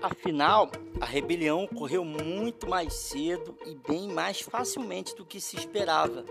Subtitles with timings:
[0.00, 6.24] Afinal, a rebelião ocorreu muito mais cedo e bem mais facilmente do que se esperava.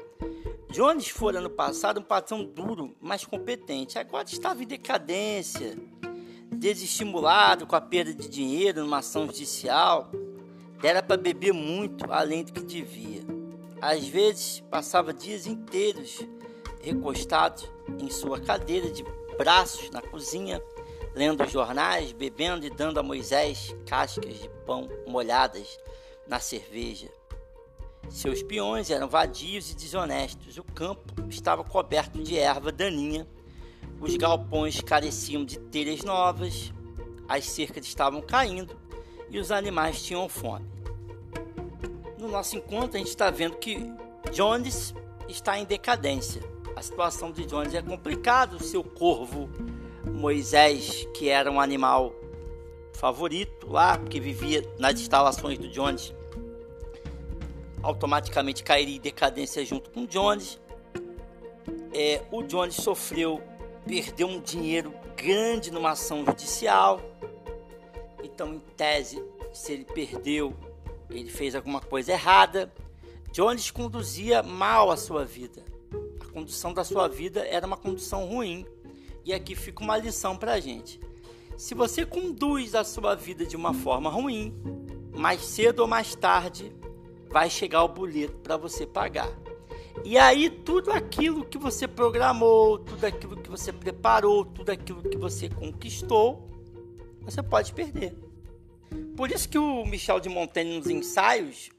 [0.71, 4.00] Jones fora no passado um patrão duro, mas competente.
[4.00, 5.77] Agora estava em decadência,
[6.51, 10.11] desestimulado com a perda de dinheiro numa ação judicial.
[10.81, 13.21] Era para beber muito além do que devia.
[13.81, 16.21] Às vezes passava dias inteiros
[16.81, 17.64] recostado
[18.00, 19.04] em sua cadeira de
[19.37, 20.61] braços na cozinha,
[21.18, 25.80] lendo jornais, bebendo e dando a Moisés cascas de pão molhadas
[26.28, 27.10] na cerveja.
[28.07, 30.60] Seus peões eram vadios e desonestos.
[30.60, 33.28] O campo estava coberto de erva daninha.
[34.00, 36.72] Os galpões careciam de telhas novas.
[37.28, 38.78] As cercas estavam caindo
[39.31, 40.70] e os animais tinham fome.
[42.20, 43.92] No nosso encontro, a gente está vendo que
[44.31, 44.94] Jones
[45.28, 46.44] está em decadência.
[46.76, 48.56] A situação de Jones é complicada.
[48.56, 49.50] O seu corvo
[50.18, 52.12] Moisés, que era um animal
[52.94, 56.14] favorito lá, que vivia nas instalações do Jones,
[57.84, 60.59] automaticamente cairia em decadência junto com Jones.
[61.94, 63.42] É, o Jones sofreu,
[63.86, 67.00] perdeu um dinheiro grande numa ação judicial.
[68.24, 70.54] Então, em tese, se ele perdeu,
[71.09, 72.74] ele fez alguma coisa errada.
[73.31, 75.64] Jones conduzia mal a sua vida.
[76.20, 78.66] A condução da sua vida era uma condução ruim.
[79.28, 81.02] E aqui fica uma lição para a gente.
[81.58, 84.56] Se você conduz a sua vida de uma forma ruim,
[85.17, 86.73] mais cedo ou mais tarde
[87.30, 89.30] vai chegar o boleto para você pagar.
[90.06, 95.17] E aí tudo aquilo que você programou, tudo aquilo que você preparou, tudo aquilo que
[95.17, 96.50] você conquistou,
[97.19, 98.17] você pode perder.
[99.17, 101.69] Por isso que o Michel de Montaigne nos ensaios,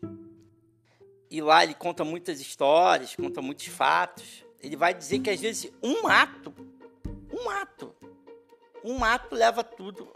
[1.31, 5.73] e lá ele conta muitas histórias, conta muitos fatos, ele vai dizer que às vezes
[5.83, 6.53] um ato,
[7.39, 7.95] um ato,
[8.85, 10.09] um ato leva tudo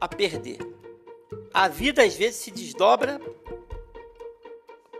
[0.00, 0.58] a perder.
[1.52, 3.20] A vida às vezes se desdobra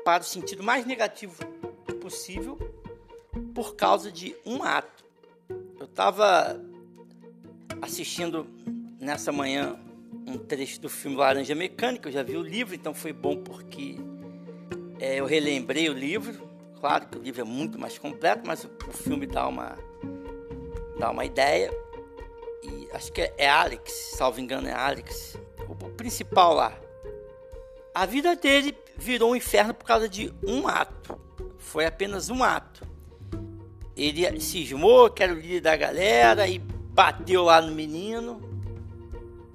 [0.04, 1.42] para o sentido mais negativo
[2.00, 2.58] possível
[3.54, 5.04] por causa de um ato.
[5.78, 6.60] Eu estava
[7.80, 8.46] assistindo
[9.00, 9.78] nessa manhã
[10.26, 13.96] um trecho do filme Laranja Mecânica, eu já vi o livro, então foi bom porque
[15.00, 16.50] é, eu relembrei o livro.
[16.78, 19.76] Claro que o livro é muito mais completo, mas o, o filme dá uma,
[21.02, 21.68] dá uma ideia.
[22.62, 25.36] E acho que é, é Alex, salvo engano, é Alex,
[25.68, 26.78] o, o principal lá.
[27.92, 31.18] A vida dele virou um inferno por causa de um ato.
[31.58, 32.86] Foi apenas um ato.
[33.96, 38.40] Ele cismou que era o líder da galera e bateu lá no menino.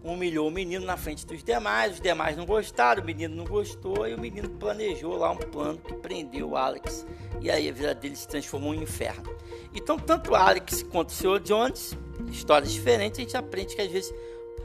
[0.04, 1.94] Humilhou o menino na frente dos demais.
[1.94, 5.78] Os demais não gostaram, o menino não gostou e o menino planejou lá um plano
[5.80, 7.06] que prendeu o Alex.
[7.42, 9.36] E aí a vida dele se transformou em um inferno.
[9.74, 11.40] Então, tanto Alex quanto o Sr.
[11.40, 11.98] Jones,
[12.32, 14.14] histórias diferentes, a gente aprende que às vezes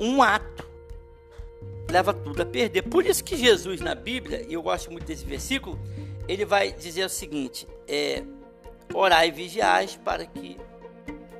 [0.01, 0.71] um ato
[1.91, 2.83] leva tudo a perder.
[2.83, 5.79] Por isso que Jesus na Bíblia, e eu gosto muito desse versículo,
[6.27, 8.23] ele vai dizer o seguinte: é,
[8.95, 10.59] orai e vigiais para que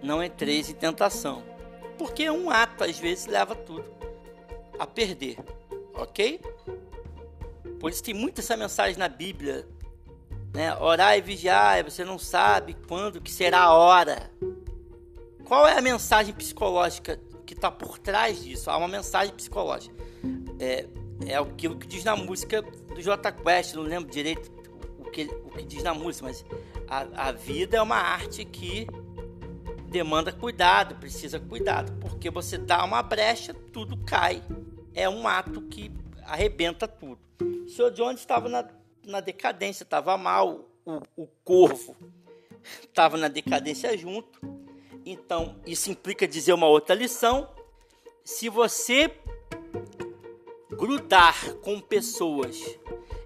[0.03, 1.43] não entreis em tentação.
[1.99, 3.85] Porque um ato às vezes leva tudo
[4.79, 5.39] a perder,
[5.95, 6.41] ok?
[7.79, 9.67] Por isso tem muita essa mensagem na Bíblia,
[10.55, 10.77] né?
[10.77, 14.31] Orar e vigiar, você não sabe quando que será a hora.
[15.45, 18.71] Qual é a mensagem psicológica que está por trás disso?
[18.71, 20.03] Há uma mensagem psicológica
[20.63, 20.87] é,
[21.27, 24.51] é aquilo que diz na música do J Quest, não lembro direito
[24.99, 26.45] o que, o que diz na música, mas
[26.89, 28.87] a, a vida é uma arte que
[29.93, 34.43] demanda cuidado, precisa cuidado, porque você dá uma brecha, tudo cai.
[34.95, 35.93] É um ato que
[36.25, 37.21] arrebenta tudo.
[37.41, 37.91] O Sr.
[37.93, 38.67] Jones estava na,
[39.07, 41.95] na decadência, estava mal, o, o corvo
[42.83, 44.41] estava na decadência junto.
[45.05, 47.49] Então, isso implica dizer uma outra lição.
[48.25, 49.13] Se você
[50.71, 52.79] grudar com pessoas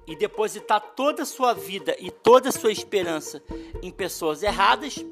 [0.06, 3.43] e depositar toda a sua vida e toda a sua esperança
[3.82, 5.05] em pessoas erradas,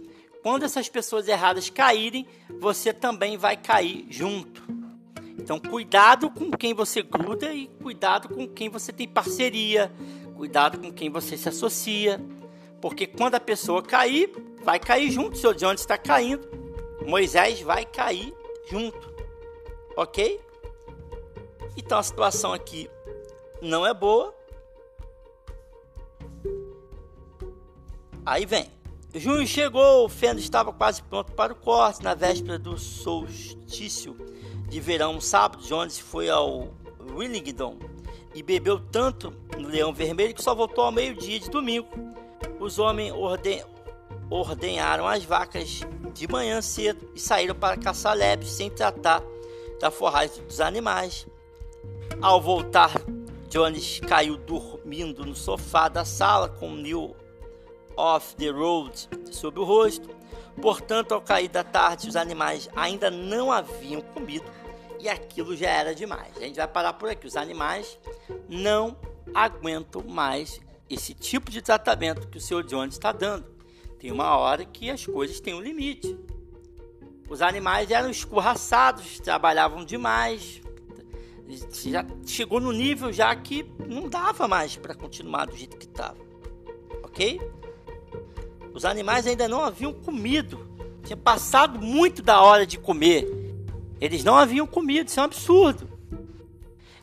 [0.45, 2.29] quando essas pessoas erradas caírem,
[2.61, 4.63] você também vai cair junto.
[5.39, 9.91] Então, cuidado com quem você gruda e cuidado com quem você tem parceria,
[10.37, 12.21] cuidado com quem você se associa,
[12.79, 14.31] porque quando a pessoa cair,
[14.63, 15.55] vai cair junto.
[15.55, 16.47] De onde está caindo,
[17.07, 18.35] Moisés vai cair
[18.71, 19.15] junto,
[19.97, 20.39] ok?
[21.75, 22.91] Então a situação aqui
[23.63, 24.35] não é boa.
[28.27, 28.84] Aí vem.
[29.17, 32.03] Junho chegou, o feno estava quase pronto para o corte.
[32.03, 34.17] Na véspera do solstício
[34.69, 37.79] de verão, sábado, Jones foi ao Willingdon
[38.35, 41.89] e bebeu tanto no Leão Vermelho que só voltou ao meio-dia de domingo.
[42.59, 43.63] Os homens orden...
[44.29, 45.83] ordenharam as vacas
[46.13, 49.23] de manhã cedo e saíram para caçar lebres sem tratar
[49.81, 51.25] da forragem dos animais.
[52.21, 52.91] Ao voltar,
[53.49, 57.15] Jones caiu dormindo no sofá da sala com Neil
[57.97, 60.09] off the road sob o rosto.
[60.61, 64.45] Portanto, ao cair da tarde, os animais ainda não haviam comido
[65.05, 66.37] e aquilo já era demais.
[66.37, 67.27] A gente vai parar por aqui.
[67.27, 67.99] Os animais
[68.49, 68.97] não
[69.35, 72.63] aguentam mais esse tipo de tratamento que o Sr.
[72.65, 73.45] Jones está dando.
[73.99, 76.19] Tem uma hora que as coisas têm um limite.
[77.29, 80.63] Os animais eram escorraçados, trabalhavam demais.
[81.83, 86.19] Já chegou no nível já que não dava mais para continuar do jeito que estava.
[87.03, 87.41] Ok?
[88.75, 90.69] Os animais ainda não haviam comido.
[91.05, 93.27] Tinha passado muito da hora de comer.
[94.01, 95.89] Eles não haviam comido, isso é um absurdo.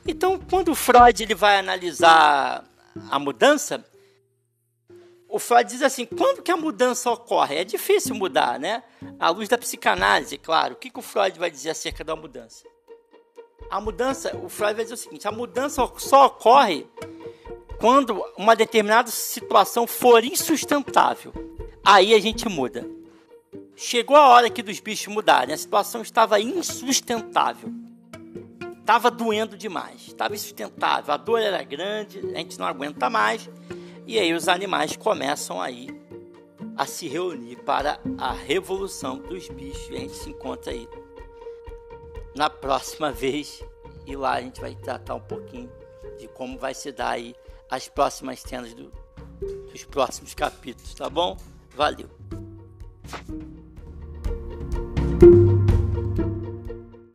[0.06, 2.66] Então, quando o Freud ele vai analisar
[3.10, 3.86] a mudança,
[5.30, 7.56] o Freud diz assim: quando que a mudança ocorre?
[7.56, 8.84] É difícil mudar, né?
[9.18, 10.74] À luz da psicanálise, claro.
[10.74, 12.66] O que, que o Freud vai dizer acerca da mudança?
[13.70, 16.86] A mudança, o Freud vai dizer o seguinte: a mudança só ocorre
[17.80, 21.51] quando uma determinada situação for insustentável.
[21.84, 22.88] Aí a gente muda.
[23.76, 25.54] Chegou a hora aqui dos bichos mudarem.
[25.54, 27.74] A situação estava insustentável.
[28.80, 30.08] Estava doendo demais.
[30.08, 31.14] Estava insustentável.
[31.14, 32.20] A dor era grande.
[32.36, 33.50] A gente não aguenta mais.
[34.06, 35.90] E aí os animais começam aí
[36.78, 39.90] a se reunir para a revolução dos bichos.
[39.90, 40.88] E a gente se encontra aí
[42.36, 43.64] na próxima vez.
[44.06, 45.72] E lá a gente vai tratar um pouquinho
[46.20, 47.36] de como vai se dar aí
[47.70, 48.92] as próximas cenas do,
[49.72, 51.38] dos próximos capítulos, tá bom?
[51.76, 52.10] Valeu!